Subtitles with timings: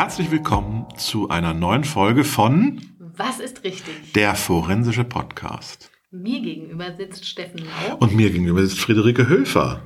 [0.00, 4.12] Herzlich willkommen zu einer neuen Folge von Was ist richtig?
[4.12, 5.90] Der Forensische Podcast.
[6.12, 7.96] Mir gegenüber sitzt Steffen Lau.
[7.96, 9.82] Und mir gegenüber sitzt Friederike Höfer.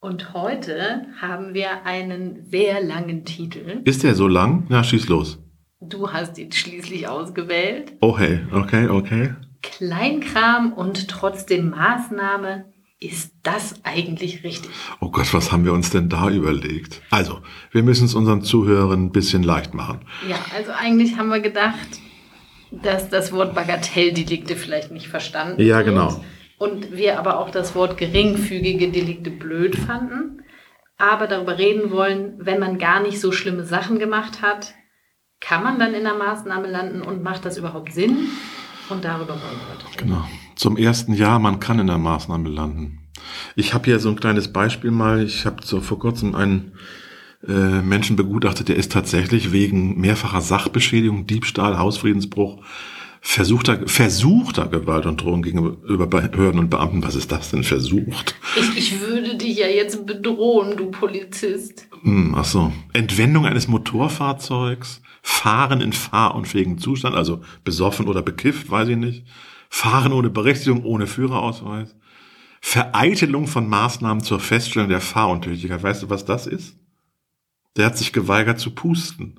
[0.00, 3.80] Und heute haben wir einen sehr langen Titel.
[3.86, 4.66] Ist der so lang?
[4.68, 5.38] Na, schieß los.
[5.80, 7.94] Du hast ihn schließlich ausgewählt.
[8.02, 9.32] Oh hey, okay, okay.
[9.62, 12.66] Kleinkram und trotzdem Maßnahme.
[13.04, 14.70] Ist das eigentlich richtig?
[15.00, 17.02] Oh Gott, was haben wir uns denn da überlegt?
[17.10, 17.40] Also,
[17.70, 20.00] wir müssen es unseren Zuhörern ein bisschen leicht machen.
[20.28, 22.00] Ja, also eigentlich haben wir gedacht,
[22.70, 25.86] dass das Wort Bagatelldelikte vielleicht nicht verstanden Ja, wird.
[25.88, 26.24] genau.
[26.56, 30.42] Und wir aber auch das Wort geringfügige Delikte blöd fanden.
[30.96, 34.72] Aber darüber reden wollen, wenn man gar nicht so schlimme Sachen gemacht hat,
[35.40, 38.28] kann man dann in der Maßnahme landen und macht das überhaupt Sinn?
[38.88, 40.08] Und darüber wollen wir heute reden.
[40.08, 40.24] Genau.
[40.56, 43.00] Zum ersten Jahr, man kann in der Maßnahme landen.
[43.56, 45.24] Ich habe hier so ein kleines Beispiel mal.
[45.24, 46.72] Ich habe so vor kurzem einen
[47.46, 52.62] äh, Menschen begutachtet, der ist tatsächlich wegen mehrfacher Sachbeschädigung, Diebstahl, Hausfriedensbruch,
[53.20, 57.02] versuchter, versuchter Gewalt und Drohung gegenüber Behörden und Beamten.
[57.02, 58.34] Was ist das denn versucht?
[58.56, 61.86] Ich, ich würde dich ja jetzt bedrohen, du Polizist.
[62.02, 62.72] Hm, ach so.
[62.92, 69.24] Entwendung eines Motorfahrzeugs, Fahren in fahrunfähigen Zustand, also besoffen oder bekifft, weiß ich nicht.
[69.74, 71.96] Fahren ohne Berechtigung, ohne Führerausweis.
[72.60, 75.82] Vereitelung von Maßnahmen zur Feststellung der Fahruntüchtigkeit.
[75.82, 76.76] Weißt du, was das ist?
[77.76, 79.34] Der hat sich geweigert zu pusten.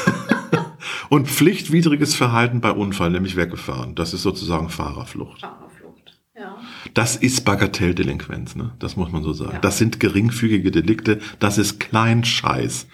[1.10, 3.94] Und pflichtwidriges Verhalten bei Unfall, nämlich weggefahren.
[3.94, 5.42] Das ist sozusagen Fahrerflucht.
[5.42, 6.18] Fahrerflucht.
[6.34, 6.56] Ja.
[6.94, 8.72] Das ist Bagatelldelinquenz, ne?
[8.78, 9.52] Das muss man so sagen.
[9.52, 9.60] Ja.
[9.60, 12.86] Das sind geringfügige Delikte, das ist Kleinscheiß.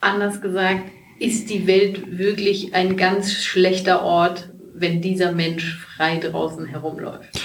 [0.00, 4.50] Anders gesagt, ist die Welt wirklich ein ganz schlechter Ort,
[4.80, 7.40] wenn dieser Mensch frei draußen herumläuft?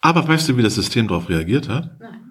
[0.00, 1.98] Aber weißt du, wie das System darauf reagiert hat?
[2.00, 2.24] Nein.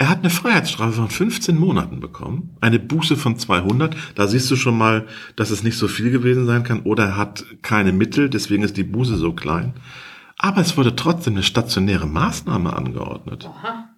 [0.00, 3.96] Er hat eine Freiheitsstrafe von 15 Monaten bekommen, eine Buße von 200.
[4.14, 6.82] Da siehst du schon mal, dass es nicht so viel gewesen sein kann.
[6.82, 9.74] Oder er hat keine Mittel, deswegen ist die Buße so klein.
[10.36, 13.46] Aber es wurde trotzdem eine stationäre Maßnahme angeordnet.
[13.46, 13.88] Aha.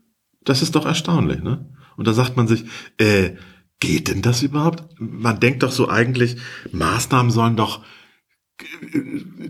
[0.43, 1.67] Das ist doch erstaunlich, ne?
[1.99, 2.65] Und da sagt man sich,
[2.97, 3.33] äh,
[3.79, 4.85] geht denn das überhaupt?
[4.99, 6.37] Man denkt doch so eigentlich,
[6.73, 7.85] Maßnahmen sollen doch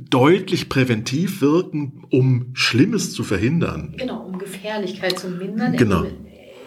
[0.09, 3.94] deutlich präventiv wirken, um Schlimmes zu verhindern.
[3.97, 5.76] Genau, um Gefährlichkeit zu mindern.
[5.76, 6.06] Genau.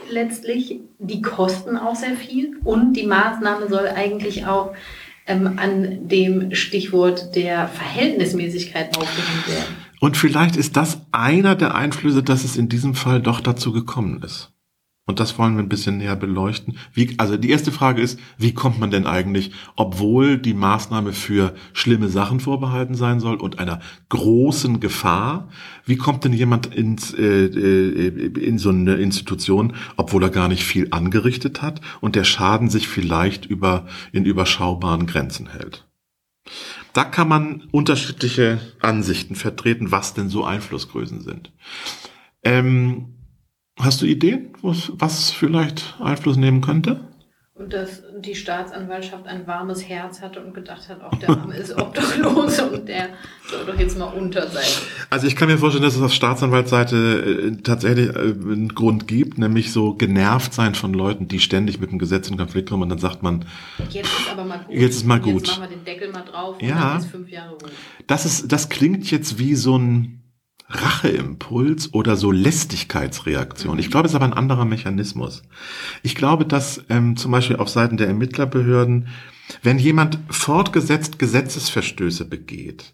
[0.10, 4.74] Letztlich, die kosten auch sehr viel und die Maßnahme soll eigentlich auch
[5.26, 9.76] ähm, an dem Stichwort der Verhältnismäßigkeit aufgehängt werden.
[10.00, 14.22] Und vielleicht ist das einer der Einflüsse, dass es in diesem Fall doch dazu gekommen
[14.22, 14.53] ist.
[15.06, 16.78] Und das wollen wir ein bisschen näher beleuchten.
[16.94, 21.54] Wie, also die erste Frage ist, wie kommt man denn eigentlich, obwohl die Maßnahme für
[21.74, 25.50] schlimme Sachen vorbehalten sein soll und einer großen Gefahr,
[25.86, 30.64] wie kommt denn jemand ins, äh, äh, in so eine Institution, obwohl er gar nicht
[30.64, 35.86] viel angerichtet hat und der Schaden sich vielleicht über, in überschaubaren Grenzen hält?
[36.94, 41.52] Da kann man unterschiedliche Ansichten vertreten, was denn so Einflussgrößen sind.
[42.44, 43.13] Ähm,
[43.80, 47.08] hast du Ideen, was, vielleicht Einfluss nehmen könnte?
[47.56, 51.78] Und dass die Staatsanwaltschaft ein warmes Herz hatte und gedacht hat, auch der Arme ist
[51.78, 53.10] obdachlos und der
[53.48, 54.64] soll doch jetzt mal unter sein.
[55.12, 59.38] Also ich kann mir vorstellen, dass es auf Staatsanwaltsseite äh, tatsächlich äh, einen Grund gibt,
[59.38, 62.90] nämlich so genervt sein von Leuten, die ständig mit dem Gesetz in Konflikt kommen und
[62.90, 63.46] dann sagt man,
[63.92, 64.76] Jetzt ist aber mal gut.
[64.76, 65.46] Jetzt ist mal gut.
[65.46, 66.80] Jetzt machen wir den Deckel mal drauf und Ja.
[66.94, 67.72] dann ist fünf Jahre gut.
[68.08, 70.23] das ist, das klingt jetzt wie so ein
[70.74, 73.80] Racheimpuls oder so Lästigkeitsreaktion.
[73.80, 75.44] Ich glaube, es ist aber ein anderer Mechanismus.
[76.02, 79.08] Ich glaube, dass ähm, zum Beispiel auf Seiten der Ermittlerbehörden,
[79.62, 82.94] wenn jemand fortgesetzt Gesetzesverstöße begeht,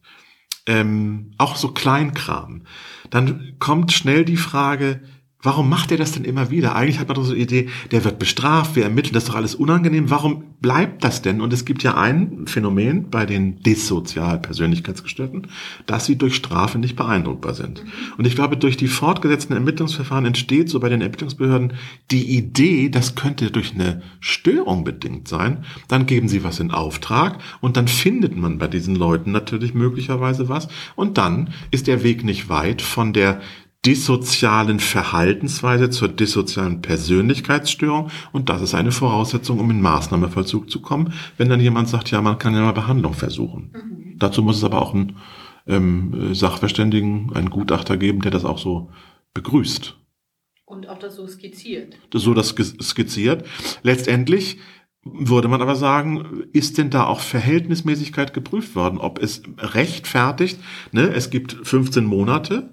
[0.65, 2.63] ähm, auch so Kleinkram,
[3.09, 5.01] dann kommt schnell die Frage,
[5.41, 6.75] warum macht er das denn immer wieder?
[6.75, 9.35] Eigentlich hat man doch so eine Idee, der wird bestraft, wir ermitteln, das ist doch
[9.35, 10.09] alles unangenehm.
[10.09, 11.39] Warum bleibt das denn?
[11.39, 15.47] Und es gibt ja ein Phänomen bei den dissozial Persönlichkeitsgestörten,
[15.85, 17.83] dass sie durch Strafe nicht beeindruckbar sind.
[18.17, 21.73] Und ich glaube, durch die fortgesetzten Ermittlungsverfahren entsteht so bei den Ermittlungsbehörden
[22.11, 25.63] die Idee, das könnte durch eine Störung bedingt sein.
[25.87, 30.49] Dann geben sie was in Auftrag und dann findet man bei diesen Leuten natürlich möglicherweise
[30.49, 30.67] was.
[30.97, 33.39] Und dann ist der Weg nicht weit von der
[33.85, 41.13] dissozialen Verhaltensweise zur dissozialen Persönlichkeitsstörung und das ist eine Voraussetzung, um in Maßnahmevollzug zu kommen,
[41.37, 44.15] wenn dann jemand sagt, ja, man kann ja mal Behandlung versuchen.
[44.17, 45.15] Dazu muss es aber auch einen
[45.65, 48.91] ähm, Sachverständigen, einen Gutachter geben, der das auch so
[49.33, 49.95] begrüßt.
[50.65, 51.97] Und auch das so skizziert.
[52.13, 53.45] So das skizziert.
[53.81, 54.59] Letztendlich
[55.13, 60.59] würde man aber sagen, ist denn da auch Verhältnismäßigkeit geprüft worden, ob es rechtfertigt,
[60.91, 62.69] ne, es gibt 15 Monate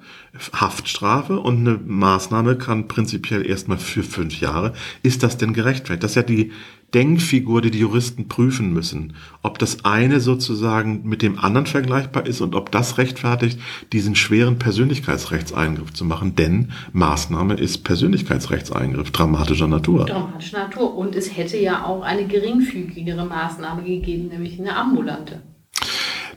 [0.53, 4.73] Haftstrafe und eine Maßnahme kann prinzipiell erstmal für fünf Jahre.
[5.03, 6.03] Ist das denn gerechtfertigt?
[6.03, 6.53] Das ist ja die,
[6.97, 9.13] Denkfigur, die die Juristen prüfen müssen,
[9.43, 13.61] ob das eine sozusagen mit dem anderen vergleichbar ist und ob das rechtfertigt,
[13.93, 16.37] diesen schweren Persönlichkeitsrechtseingriff zu machen.
[16.37, 20.07] Denn Maßnahme ist Persönlichkeitsrechtseingriff dramatischer Natur.
[20.07, 20.97] Dramatischer Natur.
[20.97, 25.43] Und es hätte ja auch eine geringfügigere Maßnahme gegeben, nämlich eine ambulante.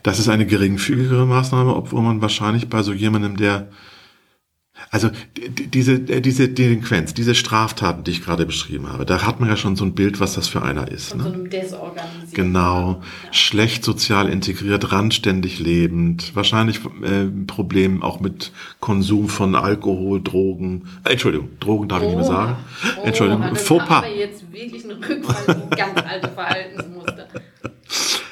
[0.02, 3.70] Das ist eine geringfügigere Maßnahme, obwohl man wahrscheinlich bei so jemandem, der
[4.92, 5.08] also
[5.38, 9.56] diese, äh, diese Delinquenz, diese Straftaten, die ich gerade beschrieben habe, da hat man ja
[9.56, 11.10] schon so ein Bild, was das für einer ist.
[11.10, 11.24] Von ne?
[11.24, 12.32] so einem desorganisierten.
[12.34, 13.32] Genau, Ja.
[13.32, 18.50] schlecht sozial integriert, randständig lebend, wahrscheinlich äh, ein Problem auch mit
[18.80, 20.88] Konsum von Alkohol, Drogen.
[21.04, 22.56] Äh, Entschuldigung, Drogen darf ich nicht mehr sagen.
[22.98, 24.02] Oh, Entschuldigung, dann Fauxpas.
[24.02, 27.28] wir jetzt wirklich einen Rückfall in ganz alte Verhaltensmuster.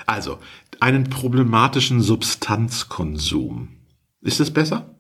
[0.07, 0.39] Also,
[0.81, 3.69] einen problematischen Substanzkonsum.
[4.23, 4.95] Ist es besser?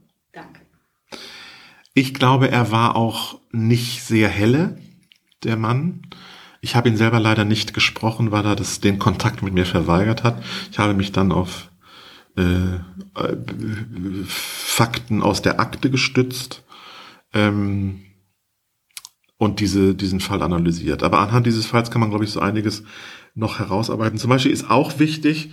[1.98, 4.78] Ich glaube, er war auch nicht sehr helle,
[5.42, 6.02] der Mann.
[6.60, 10.22] Ich habe ihn selber leider nicht gesprochen, weil er das, den Kontakt mit mir verweigert
[10.22, 10.40] hat.
[10.70, 11.72] Ich habe mich dann auf
[12.36, 13.36] äh, äh,
[14.28, 16.62] Fakten aus der Akte gestützt
[17.34, 18.04] ähm,
[19.36, 21.02] und diese, diesen Fall analysiert.
[21.02, 22.84] Aber anhand dieses Falls kann man, glaube ich, so einiges
[23.34, 24.20] noch herausarbeiten.
[24.20, 25.50] Zum Beispiel ist auch wichtig,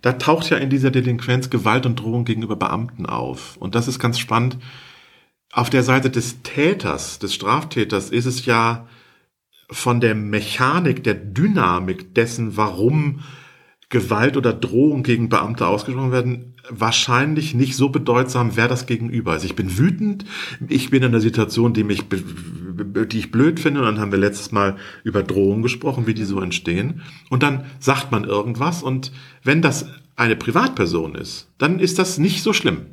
[0.00, 3.56] da taucht ja in dieser Delinquenz Gewalt und Drohung gegenüber Beamten auf.
[3.56, 4.58] Und das ist ganz spannend.
[5.52, 8.86] Auf der Seite des Täters, des Straftäters, ist es ja
[9.70, 13.20] von der Mechanik, der Dynamik dessen, warum
[13.90, 19.44] Gewalt oder Drohung gegen Beamte ausgesprochen werden, wahrscheinlich nicht so bedeutsam, wer das gegenüber ist.
[19.44, 20.26] Ich bin wütend,
[20.68, 24.18] ich bin in einer Situation, die mich, die ich blöd finde, und dann haben wir
[24.18, 27.02] letztes Mal über Drohungen gesprochen, wie die so entstehen.
[27.30, 29.12] Und dann sagt man irgendwas, und
[29.42, 29.86] wenn das
[30.16, 32.86] eine Privatperson ist, dann ist das nicht so schlimm.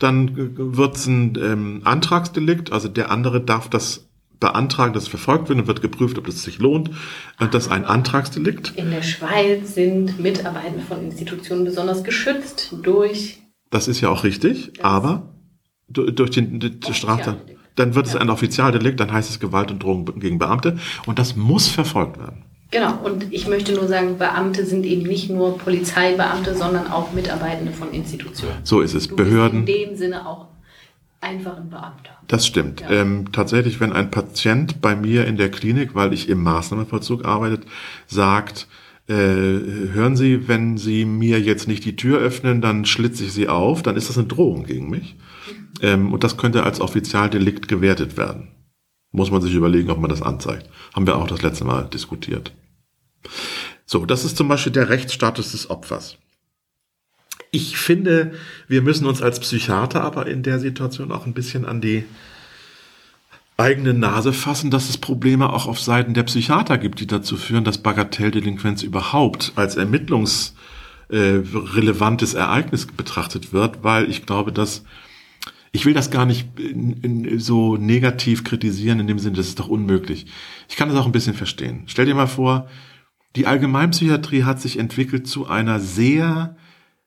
[0.00, 0.32] Dann
[0.74, 4.08] wird es ein ähm, Antragsdelikt, also der andere darf das
[4.40, 6.90] beantragen, dass es verfolgt wird und wird geprüft, ob das sich lohnt.
[7.38, 8.72] Und das ist ein Antragsdelikt.
[8.76, 13.38] In der Schweiz sind Mitarbeiter von Institutionen besonders geschützt durch
[13.70, 15.34] Das ist ja auch richtig, aber
[15.88, 17.36] du- durch den, den Straftat,
[17.76, 21.36] dann wird es ein Offizialdelikt, dann heißt es Gewalt und Drohung gegen Beamte und das
[21.36, 22.44] muss verfolgt werden.
[22.70, 27.72] Genau, und ich möchte nur sagen, Beamte sind eben nicht nur Polizeibeamte, sondern auch Mitarbeitende
[27.72, 28.58] von Institutionen.
[28.62, 29.08] So ist es.
[29.08, 30.46] Du Behörden, in dem Sinne auch
[31.20, 32.12] einfach ein Beamter.
[32.28, 32.80] das stimmt.
[32.82, 32.90] Ja.
[32.90, 37.64] Ähm, tatsächlich, wenn ein Patient bei mir in der Klinik, weil ich im Maßnahmenvollzug arbeitet,
[38.06, 38.68] sagt,
[39.08, 43.48] äh, hören Sie, wenn Sie mir jetzt nicht die Tür öffnen, dann schlitze ich Sie
[43.48, 45.16] auf, dann ist das eine Drohung gegen mich.
[45.82, 48.48] Ähm, und das könnte als Offizialdelikt gewertet werden.
[49.12, 50.70] Muss man sich überlegen, ob man das anzeigt.
[50.94, 52.52] Haben wir auch das letzte Mal diskutiert.
[53.86, 56.18] So, das ist zum Beispiel der Rechtsstatus des Opfers.
[57.50, 58.32] Ich finde,
[58.68, 62.04] wir müssen uns als Psychiater aber in der Situation auch ein bisschen an die
[63.56, 67.64] eigene Nase fassen, dass es Probleme auch auf Seiten der Psychiater gibt, die dazu führen,
[67.64, 74.84] dass Bagatelldelinquenz überhaupt als ermittlungsrelevantes äh, Ereignis betrachtet wird, weil ich glaube, dass
[75.72, 79.60] ich will das gar nicht in, in, so negativ kritisieren, in dem Sinne, das ist
[79.60, 80.26] doch unmöglich.
[80.68, 81.84] Ich kann das auch ein bisschen verstehen.
[81.86, 82.68] Stell dir mal vor,
[83.36, 86.56] die Allgemeinpsychiatrie hat sich entwickelt zu einer sehr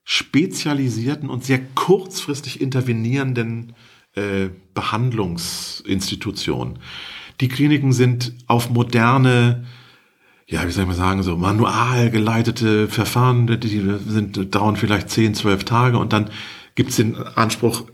[0.03, 3.73] spezialisierten und sehr kurzfristig intervenierenden
[4.15, 6.79] äh, Behandlungsinstitution.
[7.41, 9.65] Die Kliniken sind auf moderne,
[10.45, 15.33] ja, wie soll ich mal sagen, so manual geleitete Verfahren, die sind, dauern vielleicht 10,
[15.35, 16.29] 12 Tage und dann
[16.75, 17.85] gibt es den Anspruch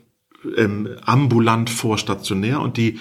[0.57, 2.99] ähm, ambulant vor stationär und die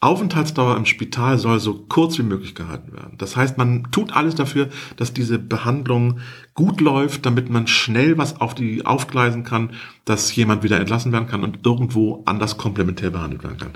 [0.00, 3.16] Aufenthaltsdauer im Spital soll so kurz wie möglich gehalten werden.
[3.16, 6.20] Das heißt, man tut alles dafür, dass diese Behandlung
[6.52, 9.70] gut läuft, damit man schnell was auf die aufgleisen kann,
[10.04, 13.72] dass jemand wieder entlassen werden kann und irgendwo anders komplementär behandelt werden kann.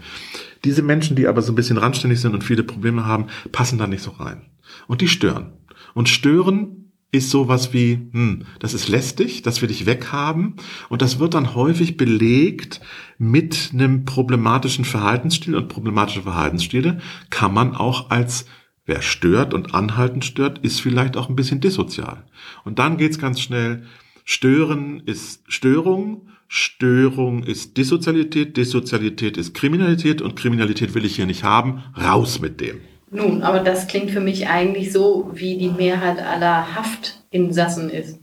[0.65, 3.87] Diese Menschen, die aber so ein bisschen randständig sind und viele Probleme haben, passen da
[3.87, 4.43] nicht so rein.
[4.89, 5.55] Und die stören.
[5.95, 6.80] Und stören
[7.13, 10.55] ist sowas wie, hm, das ist lästig, das will ich weghaben.
[10.89, 12.81] Und das wird dann häufig belegt
[13.19, 15.57] mit einem problematischen Verhaltensstil.
[15.57, 17.01] Und problematische Verhaltensstile
[17.31, 18.47] kann man auch als,
[18.87, 22.25] wer stört und anhaltend stört, ist vielleicht auch ein bisschen dissozial.
[22.65, 23.85] Und dann geht's ganz schnell,
[24.25, 31.43] Stören ist Störung, Störung ist Dissozialität, Dissozialität ist Kriminalität und Kriminalität will ich hier nicht
[31.43, 32.81] haben, raus mit dem.
[33.11, 38.19] Nun, aber das klingt für mich eigentlich so, wie die Mehrheit aller Haftinsassen ist.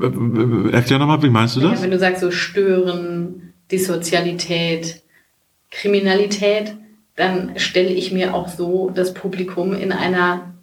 [0.00, 1.82] Äh, äh, Erklär nochmal, wie meinst du Ja, das?
[1.82, 5.02] wenn du sagst so Stören, Dissozialität,
[5.70, 6.74] Kriminalität,
[7.16, 10.54] dann stelle ich mir auch so das Publikum in einer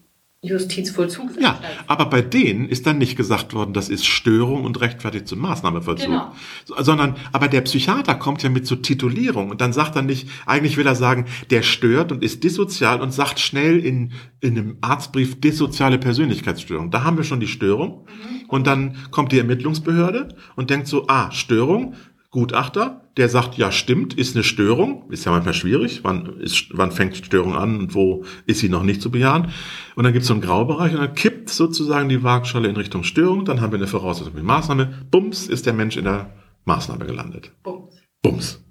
[0.46, 1.42] Justizvollzugsanstalt.
[1.42, 5.40] Ja, aber bei denen ist dann nicht gesagt worden, das ist Störung und rechtfertigt zum
[5.40, 6.08] Maßnahmevollzug.
[6.08, 6.34] Genau.
[6.78, 10.78] Sondern, aber der Psychiater kommt ja mit zur Titulierung und dann sagt er nicht, eigentlich
[10.78, 15.40] will er sagen, der stört und ist dissozial und sagt schnell in, in einem Arztbrief
[15.40, 16.92] dissoziale Persönlichkeitsstörung.
[16.92, 18.08] Da haben wir schon die Störung.
[18.48, 21.96] Und dann kommt die Ermittlungsbehörde und denkt so, ah, Störung,
[22.36, 26.92] Gutachter, der sagt, ja, stimmt, ist eine Störung, ist ja manchmal schwierig, wann, ist, wann
[26.92, 29.54] fängt Störung an und wo ist sie noch nicht zu bejahen.
[29.96, 33.04] Und dann gibt es so einen Graubereich und dann kippt sozusagen die Waagschale in Richtung
[33.04, 36.34] Störung, dann haben wir eine Voraussetzung für die Maßnahme, bums, ist der Mensch in der
[36.66, 37.54] Maßnahme gelandet.
[37.64, 37.96] Bums.
[38.22, 38.62] Bums.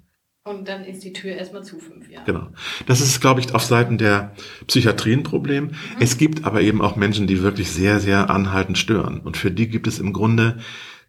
[0.43, 2.25] Und dann ist die Tür erstmal zu fünf Jahre.
[2.27, 2.47] Genau.
[2.85, 4.35] Das ist, glaube ich, auf Seiten der
[4.67, 5.71] Psychiatrie ein Problem.
[5.99, 9.21] Es gibt aber eben auch Menschen, die wirklich sehr, sehr anhaltend stören.
[9.21, 10.59] Und für die gibt es im Grunde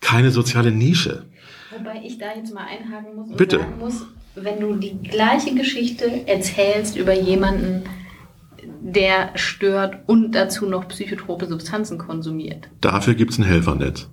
[0.01, 1.27] keine soziale Nische.
[1.79, 3.59] Wobei ich da jetzt mal einhaken muss und Bitte.
[3.59, 7.85] sagen muss, wenn du die gleiche Geschichte erzählst über jemanden,
[8.81, 12.69] der stört und dazu noch psychotrope Substanzen konsumiert.
[12.81, 14.09] Dafür gibt es ein Helfernetz.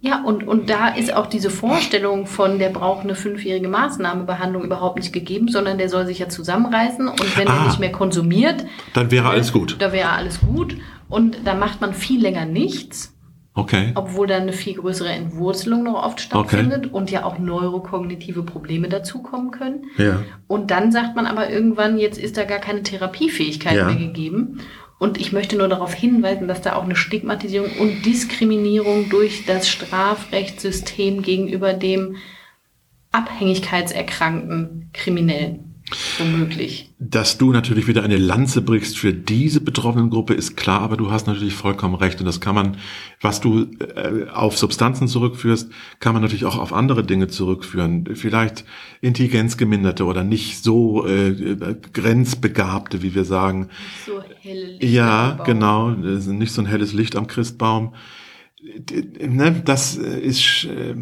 [0.00, 4.96] Ja, und, und da ist auch diese Vorstellung von, der braucht eine fünfjährige Maßnahmebehandlung überhaupt
[4.98, 7.56] nicht gegeben, sondern der soll sich ja zusammenreißen und wenn Ah.
[7.62, 9.76] er nicht mehr konsumiert, Dann wäre alles gut.
[9.78, 10.76] da wäre alles gut.
[11.08, 13.13] Und da macht man viel länger nichts,
[13.56, 13.92] Okay.
[13.94, 19.52] obwohl dann eine viel größere Entwurzelung noch oft stattfindet und ja auch neurokognitive Probleme dazukommen
[19.52, 19.84] können.
[19.96, 20.24] Ja.
[20.48, 23.84] Und dann sagt man aber irgendwann, jetzt ist da gar keine Therapiefähigkeit Ja.
[23.86, 24.58] mehr gegeben.
[24.98, 29.68] Und ich möchte nur darauf hinweisen, dass da auch eine Stigmatisierung und Diskriminierung durch das
[29.68, 32.16] Strafrechtssystem gegenüber dem
[33.12, 35.73] abhängigkeitserkrankten Kriminellen
[36.18, 36.90] womöglich.
[36.98, 41.10] Dass du natürlich wieder eine Lanze brichst für diese betroffenen Gruppe, ist klar, aber du
[41.10, 42.20] hast natürlich vollkommen recht.
[42.20, 42.76] Und das kann man,
[43.20, 48.08] was du äh, auf Substanzen zurückführst, kann man natürlich auch auf andere Dinge zurückführen.
[48.14, 48.64] Vielleicht
[49.00, 53.68] intelligenzgeminderte oder nicht so äh, grenzbegabte, wie wir sagen.
[54.06, 55.90] So helle Lichter Ja, genau.
[55.90, 57.94] Nicht so ein helles Licht am Christbaum.
[59.20, 60.94] Ne, das ist, äh,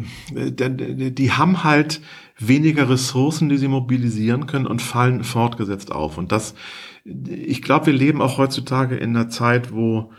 [1.11, 2.01] die haben halt
[2.47, 6.17] weniger Ressourcen, die sie mobilisieren können und fallen fortgesetzt auf.
[6.17, 6.55] Und das,
[7.03, 10.11] ich glaube, wir leben auch heutzutage in einer Zeit, wo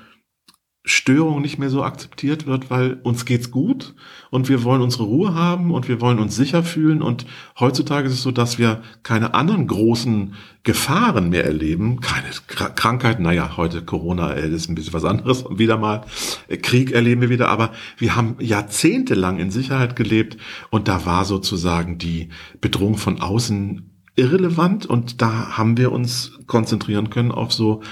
[0.86, 3.94] Störung nicht mehr so akzeptiert wird, weil uns geht's gut
[4.30, 7.00] und wir wollen unsere Ruhe haben und wir wollen uns sicher fühlen.
[7.00, 7.24] Und
[7.58, 13.22] heutzutage ist es so, dass wir keine anderen großen Gefahren mehr erleben, keine Kr Krankheiten,
[13.22, 15.44] naja, heute Corona äh, ist ein bisschen was anderes.
[15.50, 16.04] Wieder mal,
[16.48, 20.36] Äh, Krieg erleben wir wieder, aber wir haben jahrzehntelang in Sicherheit gelebt
[20.70, 22.28] und da war sozusagen die
[22.60, 24.86] Bedrohung von außen irrelevant.
[24.86, 27.82] Und da haben wir uns konzentrieren können auf so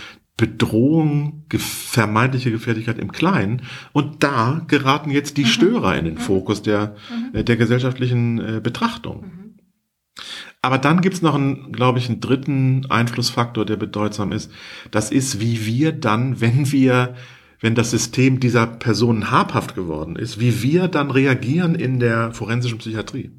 [0.42, 3.62] Bedrohung, vermeintliche Gefährlichkeit im Kleinen.
[3.92, 6.96] Und da geraten jetzt die Störer in den Fokus der,
[7.32, 9.54] äh, der gesellschaftlichen äh, Betrachtung.
[10.60, 14.50] Aber dann gibt's noch einen, glaube ich, einen dritten Einflussfaktor, der bedeutsam ist.
[14.90, 17.14] Das ist, wie wir dann, wenn wir,
[17.60, 22.78] wenn das System dieser Personen habhaft geworden ist, wie wir dann reagieren in der forensischen
[22.78, 23.30] Psychiatrie.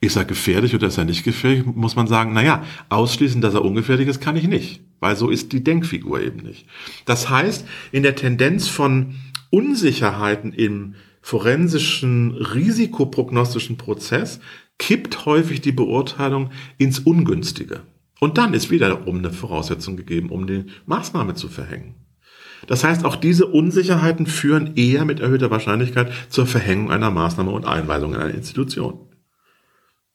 [0.00, 3.54] ist er gefährlich oder ist er nicht gefährlich, muss man sagen, na ja, ausschließen, dass
[3.54, 6.66] er ungefährlich ist, kann ich nicht, weil so ist die Denkfigur eben nicht.
[7.04, 9.14] Das heißt, in der Tendenz von
[9.50, 14.40] Unsicherheiten im forensischen risikoprognostischen Prozess
[14.78, 17.80] kippt häufig die Beurteilung ins Ungünstige.
[18.20, 21.94] Und dann ist wiederum eine Voraussetzung gegeben, um die Maßnahme zu verhängen.
[22.66, 27.66] Das heißt, auch diese Unsicherheiten führen eher mit erhöhter Wahrscheinlichkeit zur Verhängung einer Maßnahme und
[27.66, 29.07] Einweisung in eine Institution.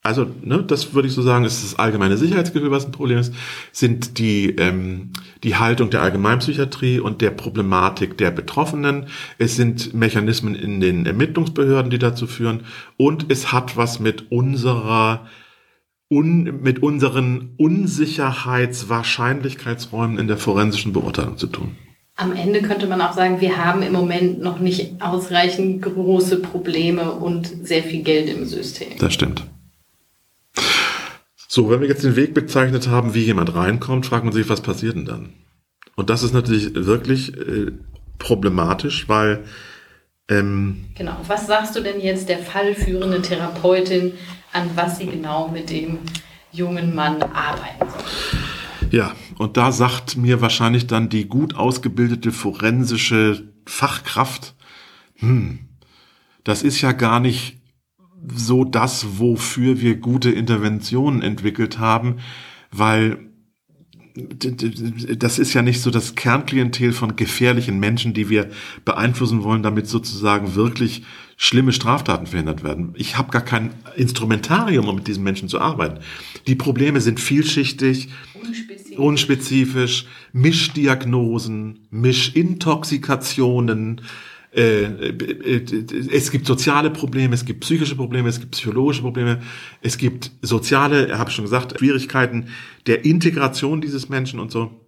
[0.05, 3.33] Also, ne, das würde ich so sagen, ist das allgemeine Sicherheitsgefühl, was ein Problem ist,
[3.71, 5.11] sind die, ähm,
[5.43, 9.05] die Haltung der Allgemeinpsychiatrie und der Problematik der Betroffenen.
[9.37, 12.65] Es sind Mechanismen in den Ermittlungsbehörden, die dazu führen.
[12.97, 15.25] Und es hat was mit unserer
[16.11, 21.77] un, mit unseren Unsicherheitswahrscheinlichkeitsräumen in der forensischen Beurteilung zu tun.
[22.17, 27.09] Am Ende könnte man auch sagen, wir haben im Moment noch nicht ausreichend große Probleme
[27.09, 28.89] und sehr viel Geld im System.
[28.99, 29.45] Das stimmt.
[31.55, 34.61] So, wenn wir jetzt den Weg bezeichnet haben, wie jemand reinkommt, fragt man sich, was
[34.61, 35.33] passiert denn dann?
[35.95, 37.71] Und das ist natürlich wirklich äh,
[38.17, 39.43] problematisch, weil
[40.27, 41.15] ähm, genau.
[41.27, 44.13] Was sagst du denn jetzt der fallführende Therapeutin,
[44.51, 45.99] an was sie genau mit dem
[46.51, 48.89] jungen Mann arbeiten soll?
[48.89, 54.55] Ja, und da sagt mir wahrscheinlich dann die gut ausgebildete forensische Fachkraft,
[55.17, 55.59] hm,
[56.43, 57.57] das ist ja gar nicht
[58.33, 62.17] so das, wofür wir gute Interventionen entwickelt haben,
[62.71, 63.19] weil
[64.15, 68.51] das ist ja nicht so das Kernklientel von gefährlichen Menschen, die wir
[68.85, 71.01] beeinflussen wollen, damit sozusagen wirklich
[71.35, 72.93] schlimme Straftaten verhindert werden.
[72.95, 75.97] Ich habe gar kein Instrumentarium, um mit diesen Menschen zu arbeiten.
[76.45, 84.01] Die Probleme sind vielschichtig, unspezifisch, unspezifisch Mischdiagnosen, Mischintoxikationen,
[84.55, 89.41] äh, äh, es gibt soziale Probleme, es gibt psychische Probleme, es gibt psychologische Probleme,
[89.81, 92.49] es gibt soziale, habe ich schon gesagt, Schwierigkeiten
[92.85, 94.85] der Integration dieses Menschen und so.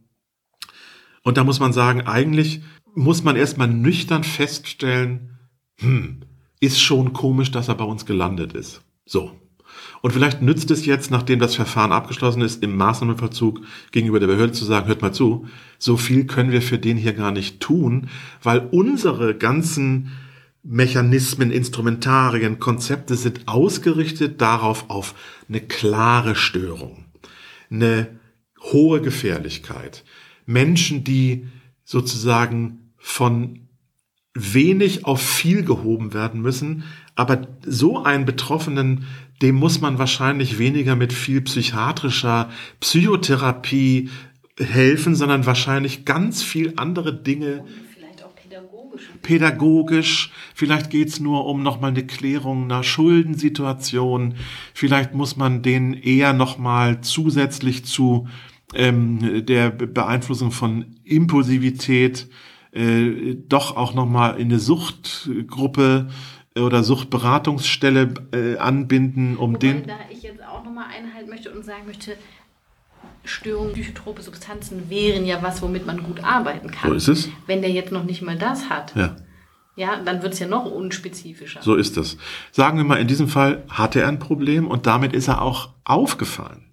[1.24, 2.62] Und da muss man sagen, eigentlich
[2.93, 5.39] muss man erstmal nüchtern feststellen,
[5.79, 6.22] hm,
[6.60, 8.81] ist schon komisch, dass er bei uns gelandet ist.
[9.05, 9.31] So.
[10.05, 14.53] Und vielleicht nützt es jetzt, nachdem das Verfahren abgeschlossen ist, im Maßnahmenverzug gegenüber der Behörde
[14.53, 15.47] zu sagen, hört mal zu,
[15.79, 18.07] so viel können wir für den hier gar nicht tun,
[18.43, 20.12] weil unsere ganzen
[20.62, 25.15] Mechanismen, Instrumentarien, Konzepte sind ausgerichtet darauf auf
[25.50, 27.05] eine klare Störung,
[27.71, 28.05] eine
[28.62, 30.03] hohe Gefährlichkeit.
[30.45, 31.47] Menschen, die
[31.84, 33.65] sozusagen von
[34.36, 36.84] wenig auf viel gehoben werden müssen,
[37.15, 39.06] aber so einen Betroffenen
[39.41, 44.10] dem muss man wahrscheinlich weniger mit viel psychiatrischer Psychotherapie
[44.58, 47.65] helfen, sondern wahrscheinlich ganz viel andere Dinge.
[47.93, 49.10] Vielleicht auch pädagogisch.
[49.21, 50.32] Pädagogisch.
[50.54, 54.36] Vielleicht geht's nur um nochmal eine Klärung einer Schuldensituation.
[54.74, 58.28] Vielleicht muss man den eher nochmal zusätzlich zu
[58.74, 62.28] ähm, der Beeinflussung von Impulsivität
[62.76, 66.10] äh, doch auch nochmal in eine Suchtgruppe
[66.58, 69.88] oder Suchtberatungsstelle äh, anbinden, um Wobei, den.
[69.88, 72.15] Da ich jetzt auch nochmal einhalten möchte und sagen möchte,
[73.24, 76.91] Störungen, psychotrope Substanzen wären ja was, womit man gut arbeiten kann.
[76.91, 77.30] So ist es.
[77.48, 78.96] Wenn der jetzt noch nicht mal das hat.
[78.96, 79.15] Ja.
[79.78, 81.62] Ja, dann wird es ja noch unspezifischer.
[81.62, 82.18] So ist es.
[82.54, 85.74] Sagen wir mal, in diesem Fall hatte er ein Problem und damit ist er auch
[85.84, 86.65] aufgefallen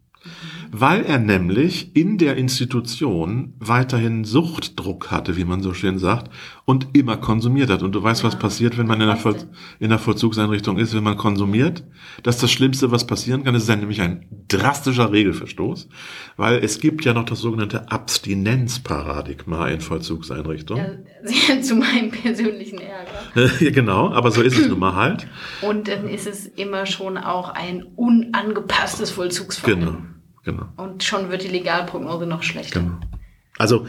[0.74, 6.30] weil er nämlich in der Institution weiterhin Suchtdruck hatte, wie man so schön sagt,
[6.64, 7.82] und immer konsumiert hat.
[7.82, 8.28] Und du weißt, ja.
[8.28, 9.36] was passiert, wenn man in der, Voll
[9.80, 11.84] in der Vollzugseinrichtung ist, wenn man konsumiert.
[12.22, 13.52] Das ist das Schlimmste, was passieren kann.
[13.52, 15.90] Das ist dann nämlich ein drastischer Regelverstoß,
[16.38, 21.04] weil es gibt ja noch das sogenannte Abstinenzparadigma in Vollzugseinrichtungen.
[21.48, 23.50] Ja, zu meinem persönlichen Ärger.
[23.72, 25.26] genau, aber so ist es nun mal halt.
[25.60, 29.84] Und dann ist es immer schon auch ein unangepasstes Vollzugsverhalten.
[29.84, 29.98] Genau.
[30.44, 30.68] Genau.
[30.76, 32.80] Und schon wird die Legalprognose noch schlechter.
[32.80, 32.98] Genau.
[33.58, 33.86] Also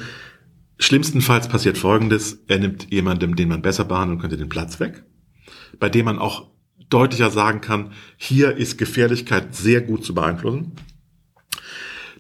[0.77, 2.43] schlimmstenfalls passiert Folgendes.
[2.47, 5.03] Er nimmt jemandem, den man besser behandeln könnte, den Platz weg,
[5.79, 6.51] bei dem man auch
[6.89, 10.73] deutlicher sagen kann, hier ist Gefährlichkeit sehr gut zu beeinflussen.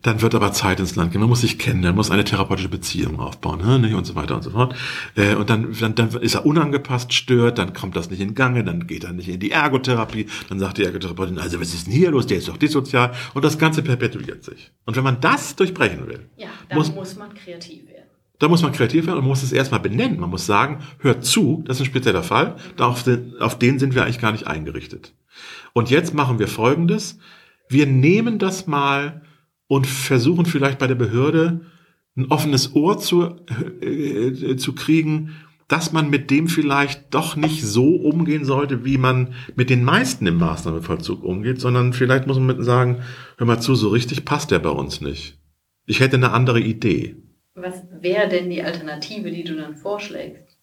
[0.03, 1.21] Dann wird aber Zeit ins Land gehen.
[1.21, 4.43] Man muss sich kennen, man muss eine therapeutische Beziehung aufbauen ne, und so weiter und
[4.43, 4.75] so fort.
[5.15, 8.63] Äh, und dann, dann, dann ist er unangepasst, stört, dann kommt das nicht in Gange,
[8.65, 11.93] dann geht er nicht in die Ergotherapie, dann sagt die Ergotherapeutin, also was ist denn
[11.93, 14.71] hier los, der ist doch dissozial und das Ganze perpetuiert sich.
[14.85, 18.03] Und wenn man das durchbrechen will, ja, dann muss, muss man kreativ werden.
[18.39, 20.19] Da muss man kreativ werden und muss es erstmal benennen.
[20.19, 23.95] Man muss sagen, hört zu, das ist ein spezieller Fall, auf, den, auf den sind
[23.95, 25.13] wir eigentlich gar nicht eingerichtet.
[25.71, 27.19] Und jetzt machen wir Folgendes.
[27.69, 29.21] Wir nehmen das mal
[29.67, 31.61] und versuchen vielleicht bei der Behörde
[32.15, 33.35] ein offenes Ohr zu,
[33.81, 35.31] äh, zu kriegen,
[35.67, 40.27] dass man mit dem vielleicht doch nicht so umgehen sollte, wie man mit den meisten
[40.27, 43.01] im Maßnahmenvollzug umgeht, sondern vielleicht muss man mit sagen,
[43.37, 45.39] hör mal zu, so richtig passt der bei uns nicht.
[45.85, 47.15] Ich hätte eine andere Idee.
[47.55, 50.57] Was wäre denn die Alternative, die du dann vorschlägst?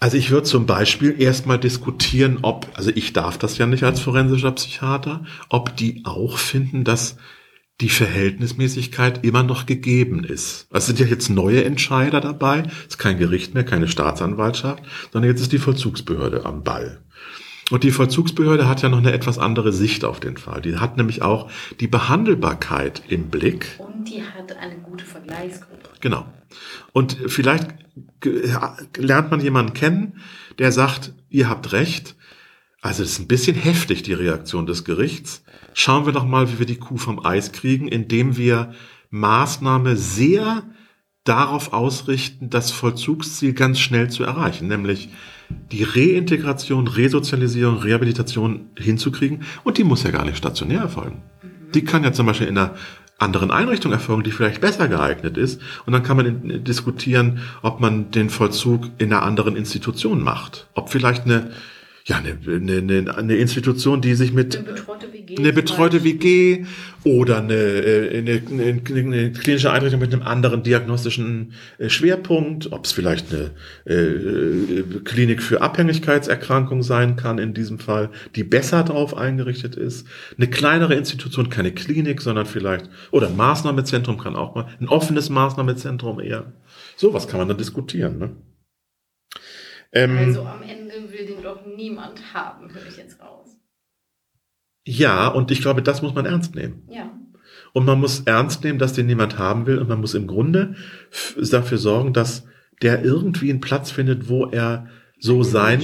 [0.00, 4.00] Also ich würde zum Beispiel erstmal diskutieren, ob, also ich darf das ja nicht als
[4.00, 7.16] forensischer Psychiater, ob die auch finden, dass
[7.80, 10.68] die Verhältnismäßigkeit immer noch gegeben ist.
[10.70, 12.62] Es sind ja jetzt neue Entscheider dabei.
[12.80, 17.02] Es ist kein Gericht mehr, keine Staatsanwaltschaft, sondern jetzt ist die Vollzugsbehörde am Ball.
[17.70, 20.60] Und die Vollzugsbehörde hat ja noch eine etwas andere Sicht auf den Fall.
[20.60, 23.66] Die hat nämlich auch die Behandelbarkeit im Blick.
[23.78, 25.88] Und die hat eine gute Vergleichsgruppe.
[26.00, 26.26] Genau.
[26.92, 27.68] Und vielleicht
[28.96, 30.20] lernt man jemanden kennen,
[30.58, 32.16] der sagt, ihr habt recht.
[32.82, 35.43] Also es ist ein bisschen heftig, die Reaktion des Gerichts.
[35.74, 38.72] Schauen wir doch mal, wie wir die Kuh vom Eis kriegen, indem wir
[39.10, 40.62] Maßnahme sehr
[41.24, 45.08] darauf ausrichten, das Vollzugsziel ganz schnell zu erreichen, nämlich
[45.72, 49.42] die Reintegration, Resozialisierung, Rehabilitation hinzukriegen.
[49.64, 51.22] Und die muss ja gar nicht stationär erfolgen.
[51.74, 52.74] Die kann ja zum Beispiel in einer
[53.18, 55.60] anderen Einrichtung erfolgen, die vielleicht besser geeignet ist.
[55.86, 60.68] Und dann kann man diskutieren, ob man den Vollzug in einer anderen Institution macht.
[60.74, 61.50] Ob vielleicht eine
[62.06, 65.38] ja, eine, eine, eine Institution, die sich mit Eine betreute WG.
[65.38, 66.66] eine betreute WG
[67.02, 72.84] oder eine, äh, eine, eine, eine klinische Einrichtung mit einem anderen diagnostischen äh, Schwerpunkt, ob
[72.84, 73.52] es vielleicht eine
[73.86, 80.06] äh, Klinik für Abhängigkeitserkrankungen sein kann in diesem Fall, die besser darauf eingerichtet ist.
[80.36, 85.30] Eine kleinere Institution, keine Klinik, sondern vielleicht, oder ein Maßnahmezentrum kann auch mal, ein offenes
[85.30, 86.52] Maßnahmezentrum eher.
[86.96, 88.18] Sowas kann man dann diskutieren.
[88.18, 88.30] Ne?
[89.92, 90.83] Ähm, Also am Ende
[91.54, 93.56] doch niemand haben, höre ich jetzt raus.
[94.86, 96.86] ja, und ich glaube, das muss man ernst nehmen.
[96.90, 97.10] Ja.
[97.72, 99.78] Und man muss ernst nehmen, dass den niemand haben will.
[99.78, 100.76] Und man muss im Grunde
[101.36, 102.44] dafür sorgen, dass
[102.82, 104.88] der irgendwie einen Platz findet, wo er
[105.18, 105.82] so Eine sein,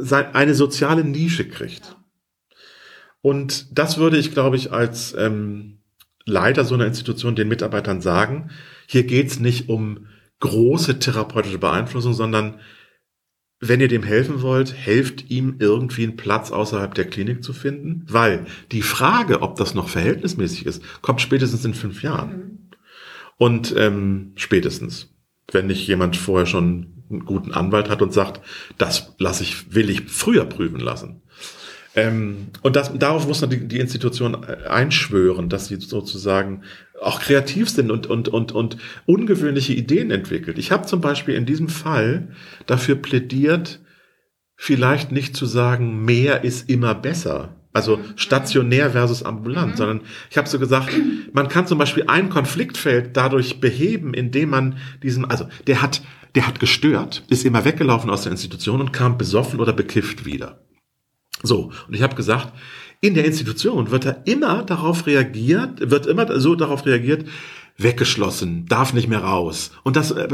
[0.00, 1.96] sein eine soziale Nische kriegt.
[3.20, 5.78] Und das würde ich, glaube ich, als ähm,
[6.26, 8.50] Leiter so einer Institution den Mitarbeitern sagen.
[8.86, 10.06] Hier geht's nicht um
[10.40, 12.60] große therapeutische Beeinflussung, sondern
[13.60, 18.04] wenn ihr dem helfen wollt, helft ihm irgendwie einen Platz außerhalb der Klinik zu finden,
[18.08, 22.30] weil die Frage, ob das noch verhältnismäßig ist, kommt spätestens in fünf Jahren.
[22.30, 22.58] Mhm.
[23.36, 25.14] Und ähm, spätestens,
[25.50, 28.40] wenn nicht jemand vorher schon einen guten Anwalt hat und sagt,
[28.78, 31.22] das lasse ich, will ich früher prüfen lassen.
[31.96, 36.62] Ähm, und das, darauf muss dann die, die Institution äh, einschwören, dass sie sozusagen
[37.00, 38.76] auch kreativ sind und, und, und, und
[39.06, 40.58] ungewöhnliche Ideen entwickelt.
[40.58, 42.28] Ich habe zum Beispiel in diesem Fall
[42.66, 43.80] dafür plädiert,
[44.56, 47.54] vielleicht nicht zu sagen, mehr ist immer besser.
[47.72, 49.76] Also stationär versus ambulant, Mhm.
[49.76, 50.92] sondern ich habe so gesagt,
[51.32, 56.00] man kann zum Beispiel ein Konfliktfeld dadurch beheben, indem man diesen, also der hat,
[56.36, 60.63] der hat gestört, ist immer weggelaufen aus der Institution und kam besoffen oder bekifft wieder.
[61.44, 62.52] So, und ich habe gesagt,
[63.00, 67.28] in der Institution wird er immer darauf reagiert, wird immer so darauf reagiert,
[67.76, 69.72] weggeschlossen, darf nicht mehr raus.
[69.82, 70.28] Und das äh,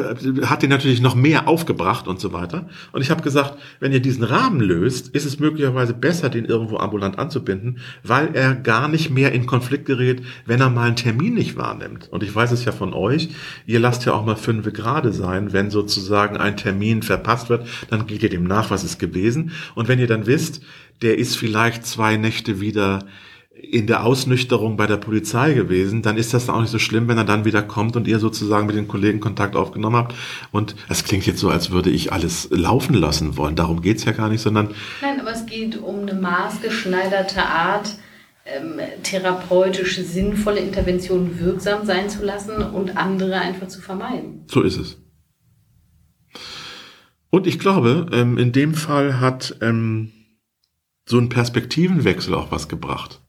[0.44, 2.68] hat ihn natürlich noch mehr aufgebracht und so weiter.
[2.92, 6.76] Und ich habe gesagt, wenn ihr diesen Rahmen löst, ist es möglicherweise besser, den irgendwo
[6.76, 11.32] ambulant anzubinden, weil er gar nicht mehr in Konflikt gerät, wenn er mal einen Termin
[11.32, 12.08] nicht wahrnimmt.
[12.10, 13.30] Und ich weiß es ja von euch,
[13.64, 18.06] ihr lasst ja auch mal fünfe gerade sein, wenn sozusagen ein Termin verpasst wird, dann
[18.06, 19.52] geht ihr dem nach, was ist gewesen.
[19.74, 20.60] Und wenn ihr dann wisst,
[21.00, 22.98] der ist vielleicht zwei Nächte wieder
[23.62, 27.18] in der Ausnüchterung bei der Polizei gewesen, dann ist das auch nicht so schlimm, wenn
[27.18, 30.14] er dann wieder kommt und ihr sozusagen mit den Kollegen Kontakt aufgenommen habt.
[30.50, 33.56] Und es klingt jetzt so, als würde ich alles laufen lassen wollen.
[33.56, 37.96] Darum geht's ja gar nicht, sondern Nein, aber es geht um eine maßgeschneiderte Art,
[38.46, 44.44] ähm, therapeutisch sinnvolle Interventionen wirksam sein zu lassen und andere einfach zu vermeiden.
[44.50, 44.96] so ist es.
[47.30, 50.10] Und ich glaube, ähm, in dem Fall hat ähm,
[51.06, 53.20] so ein Perspektivenwechsel auch was gebracht.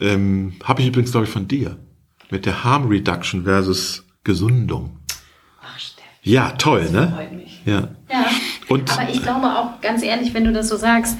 [0.00, 1.76] Ähm, Habe ich übrigens, glaube ich, von dir.
[2.30, 4.98] Mit der Harm Reduction versus Gesundung.
[5.62, 7.12] Ach, Steffi, Ja, toll, das ne?
[7.14, 7.62] freut mich.
[7.64, 7.88] Ja.
[8.10, 8.26] Ja,
[8.68, 11.16] Und- aber ich glaube auch, ganz ehrlich, wenn du das so sagst,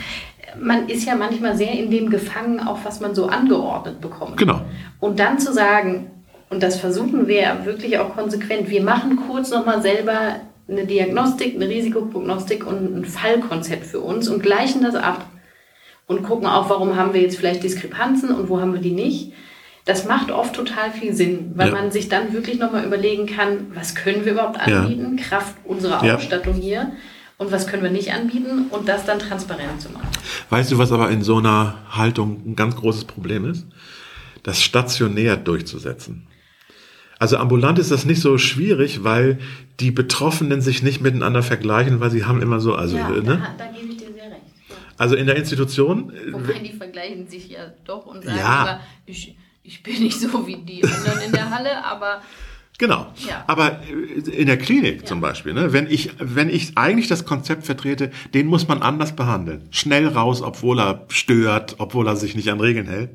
[0.60, 4.36] man ist ja manchmal sehr in dem gefangen, auch was man so angeordnet bekommt.
[4.36, 4.62] Genau.
[5.00, 6.10] Und dann zu sagen,
[6.50, 10.36] und das versuchen wir ja wirklich auch konsequent, wir machen kurz nochmal selber
[10.68, 15.24] eine Diagnostik, eine Risikoprognostik und ein Fallkonzept für uns und gleichen das ab
[16.06, 19.32] und gucken auch, warum haben wir jetzt vielleicht Diskrepanzen und wo haben wir die nicht.
[19.84, 21.74] Das macht oft total viel Sinn, weil Ja.
[21.74, 24.82] man sich dann wirklich nochmal überlegen kann, was können wir überhaupt Ja.
[24.82, 26.16] anbieten, Kraft unserer Ja.
[26.16, 26.92] Ausstattung hier
[27.38, 30.08] und was können wir nicht anbieten und das dann transparent zu machen.
[30.50, 33.66] Weißt du, was aber in so einer Haltung ein ganz großes Problem ist?
[34.42, 36.26] Das stationär durchzusetzen.
[37.18, 39.38] Also ambulant ist das nicht so schwierig, weil
[39.80, 43.22] die Betroffenen sich nicht miteinander vergleichen, weil sie haben immer so, also, ja, ne?
[43.22, 44.42] da, da gebe ich dir sehr recht.
[44.68, 44.74] Ja.
[44.98, 48.62] Also in der Institution, äh, Wobei die vergleichen sich ja doch und sagen Ja.
[48.62, 52.22] immer, ich, ich bin nicht so wie die anderen in der Halle, aber
[52.78, 53.06] Genau.
[53.26, 53.42] Ja.
[53.46, 55.06] Aber äh, in der Klinik Ja.
[55.06, 59.16] zum Beispiel, ne, wenn ich, wenn ich eigentlich das Konzept vertrete, den muss man anders
[59.16, 59.66] behandeln.
[59.70, 63.10] Schnell raus, obwohl er stört, obwohl er sich nicht an Regeln hält.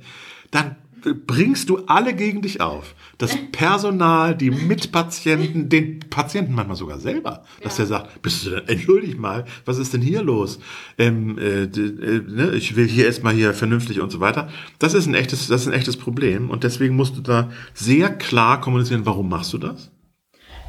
[0.49, 0.75] Dann
[1.25, 2.95] bringst du alle gegen dich auf.
[3.17, 7.83] Das Personal, die Mitpatienten, den Patienten manchmal sogar selber, dass Ja.
[7.83, 10.59] der sagt, bist du denn, entschuldig mal, was ist denn hier los?
[10.97, 14.49] Ähm, äh, äh, ne, ich will hier erstmal hier vernünftig und so weiter.
[14.79, 18.09] Das ist ein echtes, das ist ein echtes Problem und deswegen musst du da sehr
[18.09, 19.91] klar kommunizieren, warum machst du das?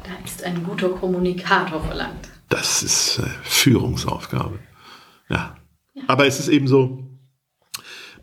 [0.03, 2.29] Da ist ein guter Kommunikator verlangt.
[2.49, 4.59] Das ist äh, Führungsaufgabe.
[5.29, 5.55] Ja.
[6.07, 7.02] Aber es ist eben so,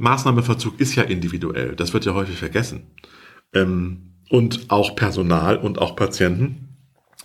[0.00, 1.76] Maßnahmeverzug ist ja individuell.
[1.76, 2.82] Das wird ja häufig vergessen.
[3.54, 6.76] Ähm, und auch Personal und auch Patienten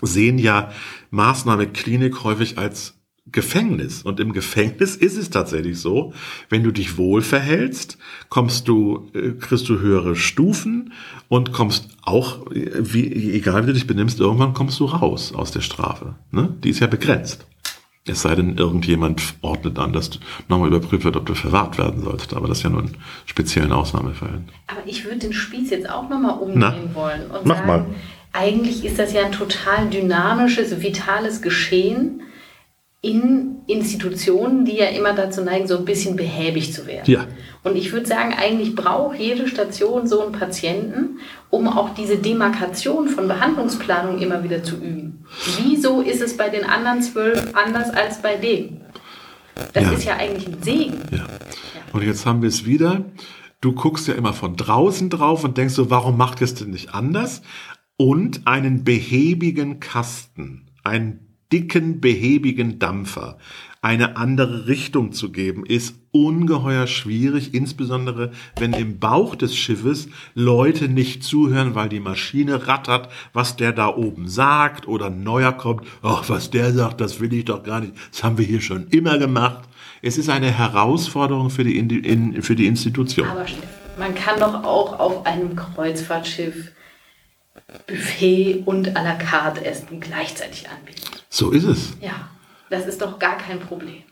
[0.02, 0.72] sehen ja
[1.12, 2.96] Maßnahmeklinik häufig als
[3.32, 4.04] Gefängnis.
[4.04, 6.14] Und im Gefängnis ist es tatsächlich so,
[6.50, 7.98] wenn du dich wohl verhältst,
[8.30, 10.94] kommst du, äh, kriegst du höhere Stufen
[11.28, 15.52] und kommst auch, äh, wie, egal wie du dich benimmst, irgendwann kommst du raus aus
[15.52, 16.16] der Strafe.
[16.32, 16.56] Ne?
[16.64, 17.48] Die ist ja begrenzt.
[18.08, 20.12] Es sei denn, irgendjemand ordnet an, dass
[20.48, 22.36] nochmal überprüft wird, ob du verwahrt werden sollst.
[22.36, 22.92] Aber das ist ja nur in
[23.26, 24.50] speziellen Ausnahmefällen.
[24.68, 27.86] Aber ich würde den Spieß jetzt auch nochmal umdrehen wollen und mach sagen, mal.
[28.32, 32.22] eigentlich ist das ja ein total dynamisches, vitales Geschehen
[33.06, 37.12] in Institutionen, die ja immer dazu neigen, so ein bisschen behäbig zu werden.
[37.12, 37.28] Ja.
[37.64, 41.20] Und ich würde sagen, eigentlich braucht jede Station so einen Patienten,
[41.52, 45.24] um auch diese Demarkation von Behandlungsplanung immer wieder zu üben.
[45.64, 48.82] Wieso ist es bei den anderen zwölf anders als bei dem?
[49.74, 49.92] Das Ja.
[49.92, 51.02] ist ja eigentlich ein Segen.
[51.12, 51.28] Ja.
[51.94, 53.06] Und jetzt haben wir es wieder.
[53.62, 56.72] Du guckst ja immer von draußen drauf und denkst so, warum macht ihr es denn
[56.72, 57.44] nicht anders?
[57.98, 61.25] Und einen behäbigen Kasten, einen
[61.56, 63.38] dicken, behäbigen Dampfer,
[63.82, 70.90] eine andere Richtung zu geben, ist ungeheuer schwierig, insbesondere wenn im Bauch des Schiffes Leute
[70.90, 75.84] nicht zuhören, weil die Maschine rattert, was der da oben sagt oder ein neuer kommt,
[76.02, 78.88] ach, was der sagt, das will ich doch gar nicht, das haben wir hier schon
[78.90, 79.64] immer gemacht.
[80.02, 83.30] Es ist eine Herausforderung für die, Indi- in, für die Institution.
[83.30, 83.46] Aber
[83.98, 86.72] man kann doch auch auf einem Kreuzfahrtschiff
[87.88, 91.15] Buffet und à la carte Essen gleichzeitig anbieten.
[91.36, 91.98] So ist es.
[92.00, 92.30] Ja,
[92.70, 94.04] das ist doch gar kein Problem.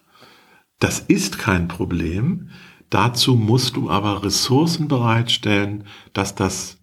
[0.79, 2.49] Das ist kein Problem.
[2.89, 6.79] Dazu musst du aber Ressourcen bereitstellen, dass das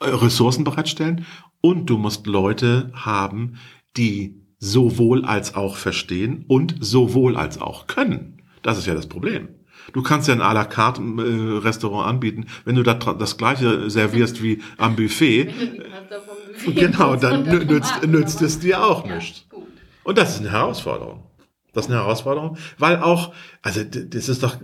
[0.00, 1.24] äh, Ressourcen bereitstellen
[1.62, 3.54] und du musst Leute haben,
[3.96, 8.42] die sowohl als auch verstehen und sowohl als auch können.
[8.60, 9.48] Das ist ja das Problem.
[9.94, 13.38] Du kannst ja ein à la carte äh, Restaurant anbieten, wenn du da tra- das
[13.38, 15.48] gleiche servierst wie am Buffet.
[16.66, 19.48] Genau, dann nü- nützt, nützt es dir auch Ja, nicht.
[20.04, 21.24] Und das ist eine Herausforderung.
[21.72, 24.58] Das ist eine Herausforderung, weil auch, also das ist doch,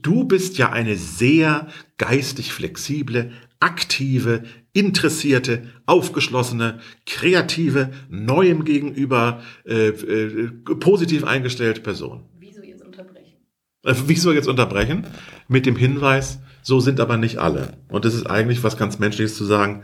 [0.00, 1.66] du bist ja eine sehr
[1.98, 12.24] geistig flexible, aktive, interessierte, aufgeschlossene, kreative, neuem gegenüber äh, äh, positiv eingestellte Person.
[12.38, 13.34] Wieso jetzt unterbrechen?
[13.82, 15.06] Äh, Wieso jetzt unterbrechen?
[15.48, 17.74] Mit dem Hinweis, so sind aber nicht alle.
[17.88, 19.82] Und das ist eigentlich was ganz Menschliches zu sagen,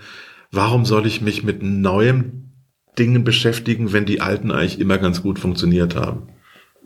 [0.51, 2.50] warum soll ich mich mit neuen
[3.01, 6.29] Dingen beschäftigen, wenn die alten eigentlich immer ganz gut funktioniert haben?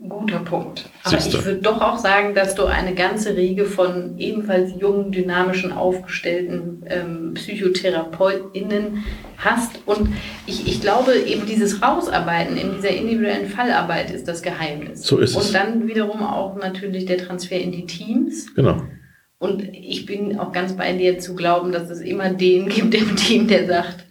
[0.09, 0.89] Guter Punkt.
[1.03, 1.37] Aber Siehste.
[1.37, 6.83] ich würde doch auch sagen, dass du eine ganze Riege von ebenfalls jungen, dynamischen, aufgestellten
[6.87, 9.03] ähm, PsychotherapeutInnen
[9.37, 9.79] hast.
[9.85, 10.09] Und
[10.45, 15.03] ich, ich glaube, eben dieses Rausarbeiten in dieser individuellen Fallarbeit ist das Geheimnis.
[15.03, 15.47] So ist es.
[15.47, 18.53] Und dann wiederum auch natürlich der Transfer in die Teams.
[18.55, 18.81] Genau.
[19.37, 23.15] Und ich bin auch ganz bei dir zu glauben, dass es immer den gibt im
[23.15, 24.05] Team, der sagt,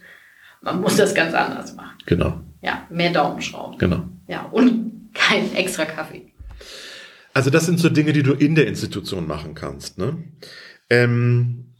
[0.65, 1.95] man muss das ganz anders machen.
[2.05, 2.41] Genau.
[2.61, 3.77] Ja, mehr Daumenschrauben.
[3.77, 4.03] Genau.
[4.27, 6.33] Ja, und kein extra Kaffee.
[7.33, 9.97] Also das sind so Dinge, die du in der Institution machen kannst.
[9.97, 10.17] Ne?
[10.89, 11.75] Ähm,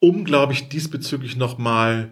[0.00, 2.10] um, glaube ich, diesbezüglich nochmal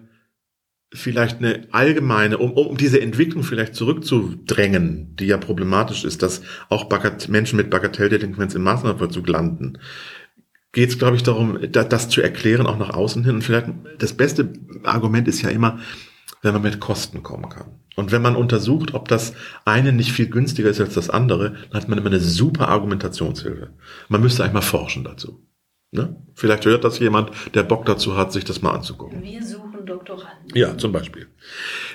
[0.92, 6.84] vielleicht eine allgemeine, um, um diese Entwicklung vielleicht zurückzudrängen, die ja problematisch ist, dass auch
[6.84, 9.78] Bagat Menschen mit Bagatelldelinquenz im Maßnahmenvollzug landen,
[10.76, 13.36] geht es, glaube ich, darum, da, das zu erklären, auch nach außen hin.
[13.36, 14.52] Und vielleicht das beste
[14.84, 15.78] Argument ist ja immer,
[16.42, 17.80] wenn man mit Kosten kommen kann.
[17.96, 19.32] Und wenn man untersucht, ob das
[19.64, 23.70] eine nicht viel günstiger ist als das andere, dann hat man immer eine super Argumentationshilfe.
[24.10, 25.40] Man müsste eigentlich mal forschen dazu.
[25.92, 26.14] Ne?
[26.34, 29.22] Vielleicht hört das jemand, der Bock dazu hat, sich das mal anzugucken.
[29.22, 30.54] Wir suchen Doktoranden.
[30.54, 31.28] Ja, zum Beispiel.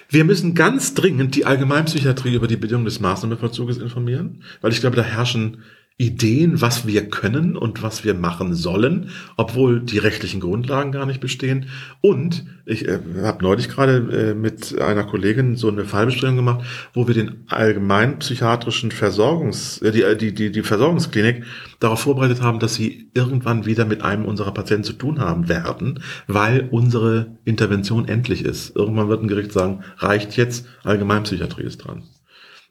[0.09, 4.95] Wir müssen ganz dringend die Allgemeinpsychiatrie über die Bedingungen des Maßnahmenvollzuges informieren, weil ich glaube,
[4.95, 5.63] da herrschen
[6.01, 11.21] Ideen, was wir können und was wir machen sollen, obwohl die rechtlichen Grundlagen gar nicht
[11.21, 11.67] bestehen.
[12.01, 17.07] Und ich äh, habe neulich gerade äh, mit einer Kollegin so eine Fallbesprechung gemacht, wo
[17.07, 21.43] wir den allgemeinpsychiatrischen Versorgungs, äh, die, die, die, die Versorgungsklinik
[21.79, 26.01] darauf vorbereitet haben, dass sie irgendwann wieder mit einem unserer Patienten zu tun haben werden,
[26.25, 28.75] weil unsere Intervention endlich ist.
[28.75, 32.05] Irgendwann wird ein Gericht sagen, reicht jetzt, Allgemeinpsychiatrie ist dran.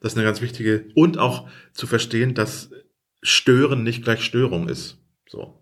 [0.00, 2.70] Das ist eine ganz wichtige und auch zu verstehen, dass
[3.22, 4.98] Stören nicht gleich Störung ist.
[5.28, 5.56] So.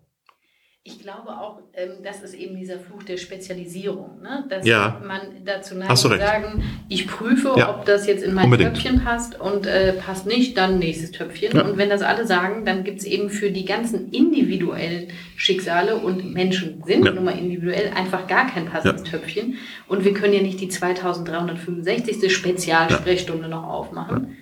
[0.83, 4.45] Ich glaube auch, ähm, das ist eben dieser Fluch der Spezialisierung, ne?
[4.49, 4.99] dass Ja.
[5.05, 7.69] man dazu neigt zu sagen, ich prüfe, Ja.
[7.77, 8.73] ob das jetzt in mein Unbedingt.
[8.75, 11.55] Töpfchen passt und äh, passt nicht, dann nächstes Töpfchen.
[11.55, 11.65] Ja.
[11.65, 16.33] Und wenn das alle sagen, dann gibt es eben für die ganzen individuellen Schicksale und
[16.33, 17.11] Menschen sind Ja.
[17.11, 19.57] nun mal individuell einfach gar kein passendes Töpfchen.
[19.87, 22.33] Und wir können ja nicht die 2365.
[22.33, 24.37] Spezialsprechstunde noch aufmachen.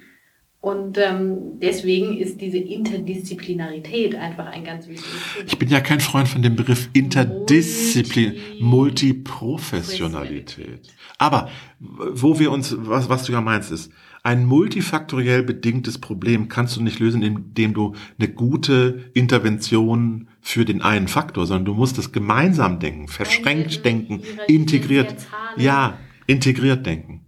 [0.59, 5.45] Und ähm, deswegen ist diese Interdisziplinarität einfach ein ganz wichtiges Thema.
[5.45, 10.81] Ich bin ja kein Freund von dem Begriff Interdisziplin, Multi- Multiprofessionalität.
[11.19, 13.91] Aber wo wir uns, was, was du ja meinst, ist,
[14.23, 20.81] ein multifaktoriell bedingtes Problem kannst du nicht lösen, indem du eine gute Intervention für den
[20.81, 25.15] einen Faktor, sondern du musst es gemeinsam denken, verschränkt denken, integriert.
[25.55, 27.21] Ja, integriert denken.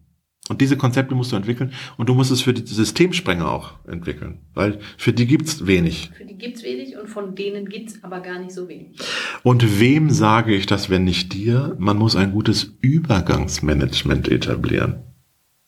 [0.50, 4.40] Und diese Konzepte musst du entwickeln und du musst es für die Systemsprenger auch entwickeln,
[4.56, 6.10] weil für die gibt's wenig.
[6.18, 8.98] Für die gibt's wenig und von denen gibt's aber gar nicht so wenig.
[9.44, 11.76] Und wem sage ich das, wenn nicht dir?
[11.78, 15.04] Man muss ein gutes Übergangsmanagement etablieren.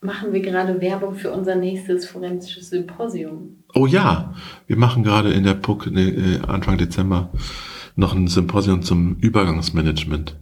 [0.00, 3.62] Machen wir gerade Werbung für unser nächstes forensisches Symposium.
[3.72, 4.34] Oh ja,
[4.66, 7.30] wir machen gerade in der PUC ne, äh, Anfang Dezember
[7.94, 10.36] noch ein Symposium zum Übergangsmanagement,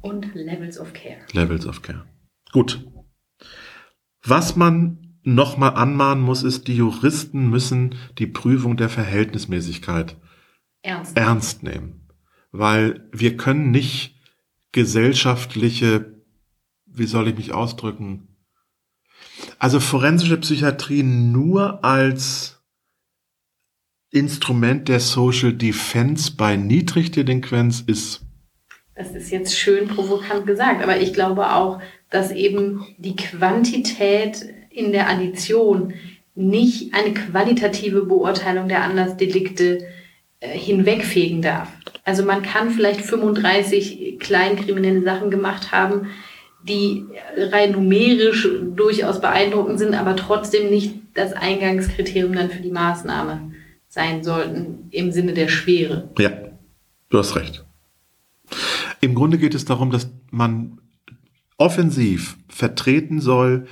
[0.00, 1.18] Und Levels of Care.
[1.34, 2.04] Levels of Care.
[2.52, 2.86] Gut.
[4.28, 10.16] Was man nochmal anmahnen muss, ist, die Juristen müssen die Prüfung der Verhältnismäßigkeit
[10.82, 11.16] Ernst.
[11.16, 12.08] ernst nehmen.
[12.52, 14.16] Weil wir können nicht
[14.72, 16.22] gesellschaftliche,
[16.86, 18.36] wie soll ich mich ausdrücken,
[19.58, 22.62] also forensische Psychiatrie nur als
[24.10, 28.25] Instrument der Social Defense bei Niedrigdelinquenz ist
[28.96, 34.90] Das ist jetzt schön provokant gesagt, aber ich glaube auch, dass eben die Quantität in
[34.90, 35.92] der Addition
[36.34, 39.86] nicht eine qualitative Beurteilung der Andersdelikte
[40.40, 41.68] äh, hinwegfegen darf.
[42.04, 46.08] Also man kann vielleicht 35 kleinkriminelle Sachen gemacht haben,
[46.62, 47.04] die
[47.36, 53.52] rein numerisch durchaus beeindruckend sind, aber trotzdem nicht das Eingangskriterium dann für die Maßnahme
[53.88, 56.10] sein sollten im Sinne der Schwere.
[56.18, 56.30] Ja,
[57.10, 57.65] du hast recht.
[59.06, 60.80] Im Grunde geht es darum, dass man
[61.58, 63.68] offensiv vertreten soll,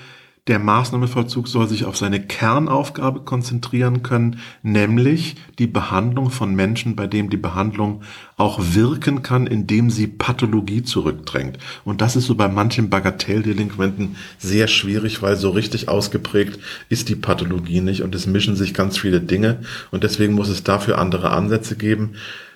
[0.47, 7.09] der Maßnahmenvollzug soll sich auf seine Kernaufgabe konzentrieren können, nämlich die Behandlung von Menschen, bei
[7.09, 8.03] dem die Behandlung
[8.37, 11.59] auch wirken kann, indem sie Pathologie zurückdrängt.
[11.85, 17.17] Und das ist so bei manchen Bagatelldelinquenten sehr schwierig, weil so richtig ausgeprägt ist die
[17.17, 21.31] Pathologie nicht und es mischen sich ganz viele Dinge und deswegen muss es dafür andere
[21.31, 22.13] Ansätze geben.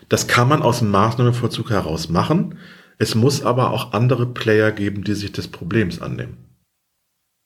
[0.08, 2.58] Das kann man aus dem Maßnahmenvollzug heraus machen.
[2.98, 6.36] Es muss aber auch andere Player geben, die sich des Problems annehmen.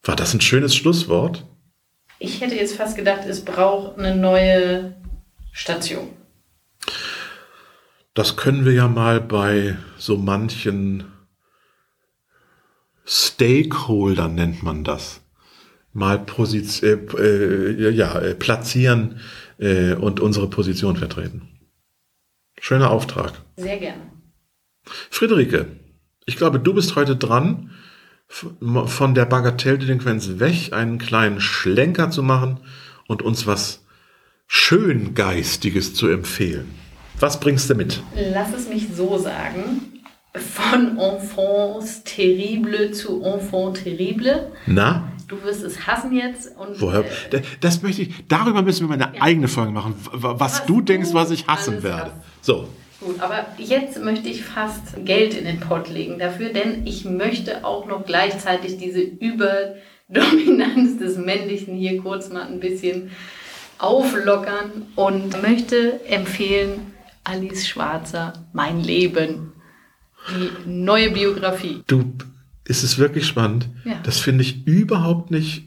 [0.03, 1.47] War das ein schönes Schlusswort?
[2.19, 4.95] Ich hätte jetzt fast gedacht, es braucht eine neue
[5.53, 6.09] Station.
[8.15, 11.05] Das können wir ja mal bei so manchen
[13.05, 15.21] Stakeholdern nennt man das.
[15.93, 19.21] Mal Posiz äh, äh, ja, äh, platzieren
[19.59, 21.49] äh, und unsere Position vertreten.
[22.65, 23.33] Schöner Auftrag.
[23.57, 24.03] Sehr gerne.
[25.11, 25.67] Friederike,
[26.27, 27.73] ich glaube, du bist heute dran,
[28.29, 32.61] von der Bagatelldelinquenz weg einen kleinen Schlenker zu machen
[33.09, 33.85] und uns was
[34.47, 36.73] Schöngeistiges zu empfehlen.
[37.19, 38.01] Was bringst du mit?
[38.33, 40.01] Lass es mich so sagen.
[40.33, 44.53] Von Enfance terrible zu Enfant terrible.
[44.67, 46.57] Na, Du wirst es hassen jetzt.
[46.57, 47.05] Und, woher?
[47.33, 49.23] äh, Das möchte ich, darüber müssen wir mal eine Ja.
[49.23, 52.13] eigene Folge machen, was, Was du denkst, was ich hassen werde.
[52.13, 52.32] hast.
[52.43, 52.69] So,
[53.05, 57.65] Gut, aber jetzt möchte ich fast Geld in den Pott legen dafür, denn ich möchte
[57.65, 63.11] auch noch gleichzeitig diese Überdominanz des Männlichen hier kurz mal ein bisschen
[63.79, 66.93] auflockern und möchte empfehlen
[67.25, 69.53] Alice Schwarzer, Mein Leben,
[70.31, 71.83] die neue Biografie.
[71.89, 72.13] du,
[72.65, 73.69] ist es wirklich spannend?
[73.85, 73.99] Ja.
[74.05, 75.65] Das finde ich überhaupt nicht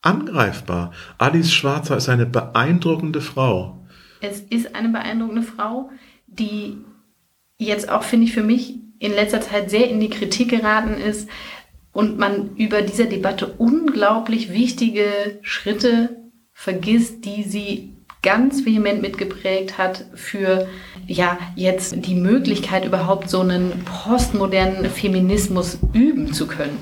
[0.00, 0.92] angreifbar.
[1.18, 3.86] Alice Schwarzer ist eine beeindruckende Frau.
[4.22, 5.90] Es ist eine beeindruckende Frau,
[6.28, 6.78] die
[7.58, 11.28] jetzt auch, finde ich, für mich in letzter Zeit sehr in die Kritik geraten ist
[11.92, 16.16] und man über dieser Debatte unglaublich wichtige Schritte
[16.52, 20.68] vergisst, die sie ganz vehement mitgeprägt hat für
[21.06, 26.78] ja jetzt die Möglichkeit überhaupt so einen postmodernen Feminismus üben zu können.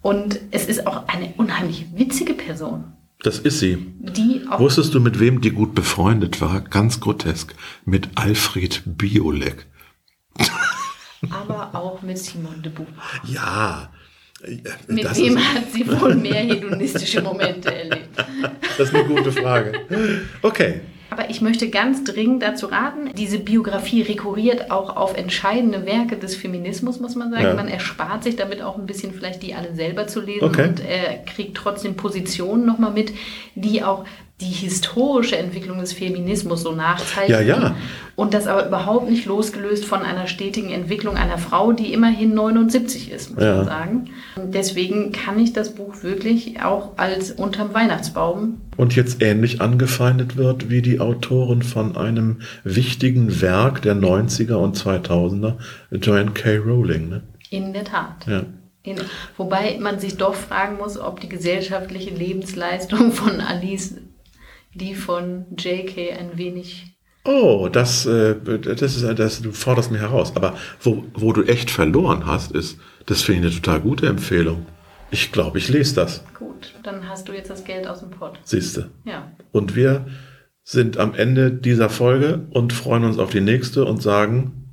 [0.00, 2.84] Und es ist auch eine unheimlich witzige Person,
[3.20, 3.78] Das ist sie.
[3.98, 6.60] die auch Wusstest du, mit wem die gut befreundet war?
[6.60, 7.54] Ganz grotesk.
[7.84, 9.66] Mit Alfred Biolek.
[11.30, 13.02] aber auch mit Simone de Beauvoir.
[13.24, 13.90] Ja.
[14.86, 18.16] Mit das wem hat sie wohl mehr hedonistische Momente erlebt?
[18.78, 19.80] das ist eine gute Frage.
[20.42, 20.80] Okay.
[21.10, 26.36] Aber ich möchte ganz dringend dazu raten, diese Biografie rekurriert auch auf entscheidende Werke des
[26.36, 27.44] Feminismus, muss man sagen.
[27.44, 27.54] Ja.
[27.54, 30.68] Man erspart sich damit auch ein bisschen vielleicht die alle selber zu lesen Okay.
[30.68, 33.12] und er kriegt trotzdem Positionen nochmal mit,
[33.54, 34.04] die auch
[34.40, 37.30] die historische Entwicklung des Feminismus so nachzeichnen.
[37.30, 37.76] Ja, ja.
[38.14, 43.10] Und das aber überhaupt nicht losgelöst von einer stetigen Entwicklung einer Frau, die immerhin 79
[43.10, 43.56] ist, muss Ja.
[43.56, 44.10] man sagen.
[44.36, 50.36] Und deswegen kann ich das Buch wirklich auch als unterm Weihnachtsbaum Und jetzt ähnlich angefeindet
[50.36, 55.56] wird wie die Autorin von einem wichtigen Werk der 90er und 2000er,
[55.90, 56.56] Joanne K.
[56.58, 57.08] Rowling.
[57.08, 57.22] Ne?
[57.50, 58.26] in der Tat.
[58.26, 58.42] Ja.
[58.82, 58.96] In,
[59.36, 63.94] wobei man sich doch fragen muss, ob die gesellschaftliche Lebensleistung von Alice
[64.78, 66.86] die von JK ein wenig
[67.24, 70.34] Oh, das, äh, das ist, das, du forderst mir heraus.
[70.34, 74.64] Aber wo, wo du echt verloren hast, ist, das finde ich eine total gute Empfehlung.
[75.10, 76.74] Ich glaube, ich lese das, gut.
[76.82, 78.38] Dann hast du jetzt das Geld aus dem Pott.
[78.44, 78.90] siehste.
[79.04, 79.30] Ja.
[79.52, 80.06] Und wir
[80.62, 84.72] sind am Ende dieser Folge und freuen uns auf die nächste und sagen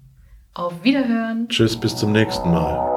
[0.53, 1.47] Auf Wiederhören.
[1.49, 2.95] Tschüss, bis zum nächsten Mal.